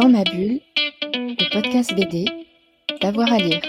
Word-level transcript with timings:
Dans 0.00 0.08
ma 0.08 0.22
bulle, 0.22 0.60
le 1.12 1.52
podcast 1.52 1.92
BD, 1.92 2.26
d'avoir 3.00 3.32
à 3.32 3.38
lire. 3.38 3.60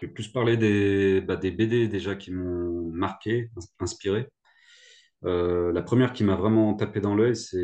Je 0.00 0.06
vais 0.06 0.08
plus 0.08 0.28
parler 0.28 0.56
des, 0.56 1.20
bah, 1.20 1.36
BD 1.36 1.86
déjà 1.88 2.14
qui 2.14 2.30
m'ont 2.30 2.90
marqué, 2.92 3.50
inspiré. 3.80 4.28
Euh, 5.26 5.72
la 5.72 5.82
première 5.82 6.14
qui 6.14 6.24
m'a 6.24 6.36
vraiment 6.36 6.72
tapé 6.72 7.00
dans 7.00 7.14
l'œil, 7.14 7.36
c'est 7.36 7.58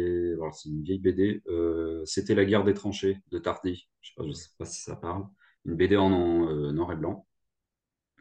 une 0.66 0.82
vieille 0.82 0.98
BD. 0.98 1.40
euh, 1.48 2.02
c'était 2.04 2.34
La 2.34 2.44
guerre 2.44 2.64
des 2.64 2.74
tranchées 2.74 3.22
de 3.30 3.38
Tardy. 3.38 3.88
Je 4.02 4.12
je 4.22 4.32
sais 4.32 4.50
pas 4.58 4.66
si 4.66 4.82
ça 4.82 4.96
parle. 4.96 5.24
Une 5.66 5.76
BD 5.76 5.96
en, 5.96 6.48
euh, 6.48 6.72
noir 6.72 6.92
et 6.92 6.96
blanc. 6.96 7.26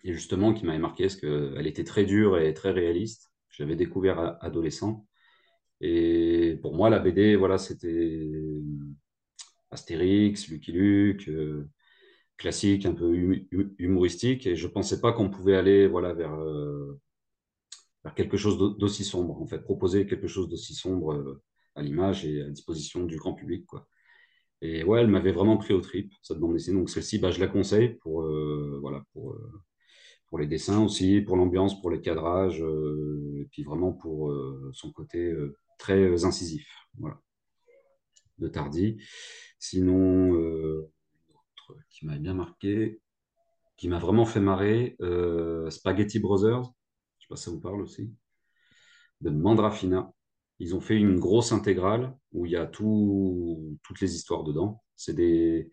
Et 0.03 0.13
justement, 0.13 0.53
qui 0.53 0.65
m'avait 0.65 0.79
marqué 0.79 1.03
parce 1.05 1.15
qu'elle 1.15 1.67
était 1.67 1.83
très 1.83 2.05
dure 2.05 2.39
et 2.39 2.53
très 2.53 2.71
réaliste. 2.71 3.31
J'avais 3.49 3.75
découvert 3.75 4.37
adolescent. 4.43 5.05
Et 5.81 6.59
pour 6.61 6.75
moi, 6.75 6.89
la 6.91 6.99
BD, 6.99 7.35
voilà, 7.37 7.57
c'était 7.57 8.29
Astérix, 9.71 10.47
Lucky 10.49 10.71
Luke, 10.71 11.27
euh, 11.29 11.69
classique, 12.37 12.85
un 12.87 12.93
peu 12.93 13.05
hum- 13.07 13.45
hum- 13.53 13.75
humoristique. 13.79 14.47
Et 14.47 14.55
je 14.57 14.67
pensais 14.67 15.01
pas 15.01 15.13
qu'on 15.13 15.29
pouvait 15.31 15.55
aller, 15.57 15.87
voilà, 15.87 16.13
vers, 16.13 16.33
euh, 16.35 16.99
quelque 18.15 18.37
chose 18.37 18.57
d'au- 18.57 18.69
d'aussi 18.73 19.03
sombre, 19.03 19.41
en 19.41 19.45
fait, 19.47 19.59
proposer 19.59 20.05
quelque 20.07 20.27
chose 20.27 20.49
d'aussi 20.49 20.73
sombre 20.73 21.13
euh, 21.13 21.43
à 21.75 21.81
l'image 21.81 22.25
et 22.25 22.41
à 22.41 22.49
disposition 22.49 23.05
du 23.05 23.17
grand 23.17 23.33
public, 23.33 23.65
quoi. 23.65 23.87
Et 24.61 24.83
ouais, 24.83 25.01
elle 25.01 25.07
m'avait 25.07 25.31
vraiment 25.31 25.57
pris 25.57 25.73
au 25.73 25.81
trip, 25.81 26.13
cette 26.21 26.37
bande 26.37 26.53
dessinée. 26.53 26.77
Donc 26.77 26.89
celle-ci, 26.89 27.17
bah, 27.17 27.31
je 27.31 27.39
la 27.39 27.47
conseille 27.47 27.95
pour, 27.95 28.21
euh, 28.21 28.77
voilà, 28.81 29.03
pour, 29.11 29.33
euh, 29.33 29.61
pour 30.27 30.37
les 30.39 30.47
dessins 30.47 30.83
aussi, 30.83 31.21
pour 31.21 31.35
l'ambiance, 31.35 31.81
pour 31.81 31.89
les 31.89 31.99
cadrages, 31.99 32.61
euh, 32.61 33.41
et 33.41 33.45
puis 33.45 33.63
vraiment 33.63 33.91
pour 33.91 34.33
son 34.73 34.91
côté 34.91 35.35
très 35.77 36.23
incisif, 36.25 36.67
voilà, 36.97 37.19
de 38.37 38.47
Tardy. 38.47 39.01
Sinon, 39.59 40.31
autre 40.31 41.75
qui 41.89 42.05
m'a 42.05 42.17
bien 42.17 42.33
marqué, 42.33 43.01
qui 43.77 43.89
m'a 43.89 43.99
vraiment 43.99 44.25
fait 44.25 44.39
marrer, 44.39 44.95
Spaghetti 45.69 46.19
Brothers, 46.19 46.63
je 47.17 47.25
sais 47.25 47.29
pas 47.29 47.35
si 47.35 47.45
ça 47.45 47.51
vous 47.51 47.59
parle 47.59 47.81
aussi, 47.81 48.13
de 49.21 49.31
Mandrafina. 49.31 50.13
Ils 50.61 50.75
ont 50.75 50.79
fait 50.79 50.95
une 50.95 51.19
grosse 51.19 51.51
intégrale 51.51 52.15
où 52.33 52.45
il 52.45 52.51
y 52.51 52.55
a 52.55 52.67
tout, 52.67 53.79
toutes 53.83 53.99
les 53.99 54.15
histoires 54.15 54.43
dedans. 54.43 54.83
C'est 54.95 55.15
des, 55.15 55.71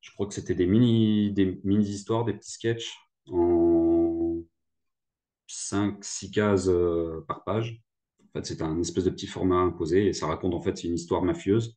je 0.00 0.10
crois 0.12 0.26
que 0.26 0.32
c'était 0.32 0.54
des 0.54 0.66
mini, 0.66 1.32
des 1.32 1.60
mini 1.64 1.84
histoires, 1.84 2.24
des 2.24 2.32
petits 2.32 2.52
sketchs 2.52 2.94
en 3.26 4.42
5 5.46 6.02
6 6.02 6.30
cases 6.30 6.68
euh, 6.68 7.24
par 7.28 7.44
page. 7.44 7.82
En 8.20 8.38
fait, 8.38 8.46
c'est 8.46 8.62
un 8.62 8.80
espèce 8.80 9.04
de 9.04 9.10
petit 9.10 9.26
format 9.26 9.56
imposé 9.56 10.06
et 10.06 10.12
ça 10.14 10.26
raconte 10.28 10.54
en 10.54 10.62
fait 10.62 10.82
une 10.82 10.94
histoire 10.94 11.22
mafieuse 11.22 11.76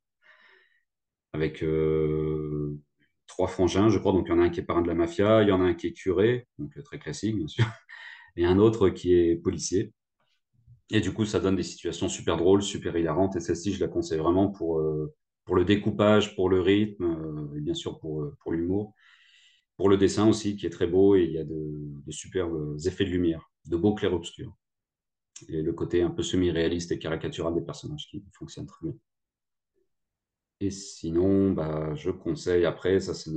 avec 1.33 1.61
euh, 1.61 2.79
trois 3.27 3.47
frangins, 3.49 3.89
je 3.89 3.99
crois. 3.99 4.13
Donc, 4.13 4.27
il 4.27 4.31
y 4.31 4.33
en 4.33 4.39
a 4.39 4.43
un 4.43 4.49
qui 4.49 4.61
est 4.61 4.63
parrain 4.63 4.81
de 4.81 4.87
la 4.87 4.95
mafia, 4.95 5.41
il 5.43 5.49
y 5.49 5.51
en 5.51 5.61
a 5.61 5.65
un 5.65 5.73
qui 5.73 5.87
est 5.87 5.93
curé, 5.93 6.47
donc 6.57 6.77
euh, 6.77 6.83
très 6.83 6.99
classique, 6.99 7.35
bien 7.35 7.47
sûr, 7.47 7.65
et 8.37 8.45
un 8.45 8.59
autre 8.59 8.89
qui 8.89 9.13
est 9.13 9.35
policier. 9.35 9.93
Et 10.91 11.01
du 11.01 11.13
coup, 11.13 11.25
ça 11.25 11.39
donne 11.39 11.55
des 11.55 11.63
situations 11.63 12.09
super 12.09 12.37
drôles, 12.37 12.61
super 12.61 12.95
hilarantes. 12.97 13.35
Et 13.35 13.39
celle-ci, 13.39 13.73
je 13.73 13.79
la 13.79 13.87
conseille 13.87 14.19
vraiment 14.19 14.49
pour, 14.49 14.79
euh, 14.79 15.13
pour 15.45 15.55
le 15.55 15.65
découpage, 15.65 16.35
pour 16.35 16.49
le 16.49 16.61
rythme, 16.61 17.03
euh, 17.05 17.57
et 17.57 17.61
bien 17.61 17.73
sûr 17.73 17.99
pour, 17.99 18.21
euh, 18.21 18.37
pour 18.41 18.51
l'humour. 18.51 18.93
Pour 19.77 19.89
le 19.89 19.97
dessin 19.97 20.27
aussi, 20.29 20.57
qui 20.57 20.65
est 20.67 20.69
très 20.71 20.87
beau, 20.87 21.15
et 21.15 21.23
il 21.23 21.31
y 21.33 21.39
a 21.39 21.43
de, 21.45 21.55
de 22.05 22.11
superbes 22.11 22.77
effets 22.85 23.05
de 23.05 23.11
lumière, 23.11 23.49
de 23.65 23.77
beaux 23.77 23.95
clairs-obscurs. 23.95 24.53
Et 25.49 25.61
le 25.61 25.73
côté 25.73 26.01
un 26.01 26.09
peu 26.11 26.23
semi-réaliste 26.23 26.91
et 26.91 26.99
caricatural 26.99 27.53
des 27.55 27.61
personnages 27.61 28.07
qui 28.09 28.23
fonctionne 28.33 28.67
très 28.67 28.87
bien. 28.87 28.95
Et 30.61 30.71
sinon, 30.71 31.51
bah, 31.51 31.93
je 31.95 32.09
conseille 32.09 32.65
après, 32.65 32.99
ça 32.99 33.13
c'est 33.13 33.31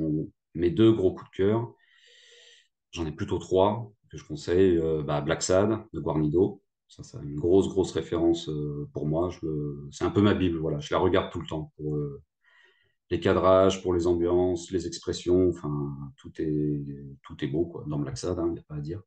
mes 0.54 0.70
deux 0.70 0.92
gros 0.92 1.12
coups 1.14 1.30
de 1.30 1.36
cœur. 1.36 1.74
J'en 2.90 3.06
ai 3.06 3.12
plutôt 3.12 3.38
trois 3.38 3.92
que 4.10 4.16
je 4.18 4.24
conseille. 4.24 4.80
Bah, 5.04 5.20
Black 5.20 5.42
Sad 5.42 5.84
de 5.92 6.00
Guarnido. 6.00 6.62
Ça, 6.88 7.02
c'est 7.02 7.18
une 7.18 7.36
grosse, 7.36 7.68
grosse 7.68 7.92
référence 7.92 8.48
euh, 8.48 8.88
pour 8.92 9.06
moi. 9.06 9.30
C'est 9.90 10.04
un 10.04 10.10
peu 10.10 10.22
ma 10.22 10.34
Bible, 10.34 10.58
voilà. 10.58 10.78
Je 10.78 10.94
la 10.94 11.00
regarde 11.00 11.32
tout 11.32 11.40
le 11.40 11.46
temps 11.46 11.72
pour 11.76 11.96
euh, 11.96 12.22
les 13.10 13.20
cadrages, 13.20 13.82
pour 13.82 13.92
les 13.92 14.06
ambiances, 14.06 14.70
les 14.70 14.86
expressions. 14.86 15.48
Enfin, 15.48 15.96
tout 16.16 16.32
est, 16.38 16.84
tout 17.22 17.44
est 17.44 17.48
beau, 17.48 17.66
quoi, 17.66 17.84
dans 17.88 17.98
Black 17.98 18.18
Sad, 18.18 18.38
il 18.46 18.52
n'y 18.52 18.58
a 18.58 18.62
pas 18.62 18.76
à 18.76 18.80
dire. 18.80 19.02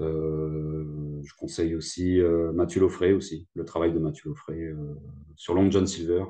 Euh, 0.00 1.20
je 1.24 1.34
conseille 1.36 1.74
aussi 1.74 2.20
Mathieu 2.54 2.80
Laufray 2.80 3.12
aussi, 3.12 3.48
le 3.54 3.64
travail 3.64 3.92
de 3.92 3.98
Mathieu 3.98 4.28
Laufray 4.28 4.62
euh, 4.62 4.94
sur 5.36 5.54
Long 5.54 5.70
John 5.70 5.86
Silver, 5.86 6.24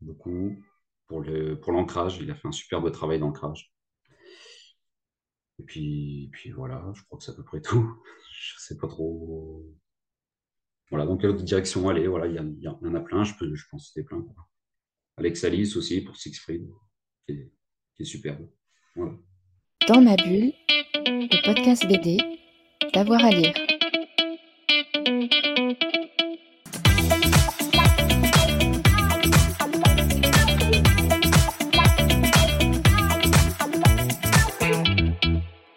beaucoup. 0.00 0.56
Pour 1.08 1.20
le, 1.20 1.58
pour 1.60 1.72
l'ancrage, 1.72 2.18
il 2.22 2.30
a 2.30 2.34
fait 2.34 2.48
un 2.48 2.52
superbe 2.52 2.90
travail 2.90 3.18
d'ancrage. 3.18 3.72
Et 5.62 5.64
puis, 5.64 6.28
puis 6.32 6.50
voilà, 6.50 6.92
je 6.92 7.04
crois 7.04 7.18
que 7.18 7.24
c'est 7.24 7.30
à 7.30 7.34
peu 7.34 7.44
près 7.44 7.60
tout. 7.60 7.88
Je 8.32 8.54
sais 8.58 8.76
pas 8.76 8.88
trop. 8.88 9.64
Voilà, 10.90 11.06
dans 11.06 11.16
quelle 11.16 11.30
autre 11.30 11.44
direction 11.44 11.88
aller. 11.88 12.08
Voilà, 12.08 12.26
il 12.26 12.34
y, 12.60 12.68
en 12.68 12.94
a 12.94 13.00
plein, 13.00 13.22
je 13.22 13.32
pense 13.70 13.86
citer 13.86 14.02
plein. 14.02 14.20
quoi. 14.20 14.48
Alex 15.16 15.44
Alice 15.44 15.76
aussi 15.76 16.00
pour 16.00 16.16
Sixfried, 16.16 16.68
qui 17.24 17.32
est, 17.32 17.52
qui 17.94 18.02
est 18.02 18.06
superbe. 18.06 18.50
Voilà. 18.96 19.12
Dans 19.86 20.00
ma 20.00 20.16
bulle, 20.16 20.52
le 21.06 21.44
podcast 21.46 21.86
BD, 21.86 22.18
d'avoir 22.92 23.24
à 23.24 23.30
lire. 23.30 23.54